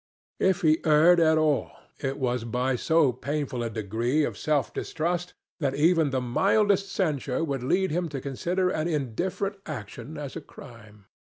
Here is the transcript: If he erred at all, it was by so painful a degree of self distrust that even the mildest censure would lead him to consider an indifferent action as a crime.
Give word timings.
If 0.39 0.63
he 0.63 0.81
erred 0.83 1.19
at 1.19 1.37
all, 1.37 1.73
it 1.99 2.17
was 2.17 2.43
by 2.43 2.75
so 2.75 3.11
painful 3.13 3.61
a 3.61 3.69
degree 3.69 4.23
of 4.23 4.35
self 4.35 4.73
distrust 4.73 5.35
that 5.59 5.75
even 5.75 6.09
the 6.09 6.19
mildest 6.19 6.91
censure 6.91 7.43
would 7.43 7.61
lead 7.61 7.91
him 7.91 8.09
to 8.09 8.19
consider 8.19 8.71
an 8.71 8.87
indifferent 8.87 9.57
action 9.67 10.17
as 10.17 10.35
a 10.35 10.41
crime. 10.41 11.05